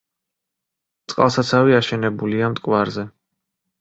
წყალსაცავი 1.13 1.77
აშენებულია 1.81 2.51
მტკვარზე. 2.55 3.09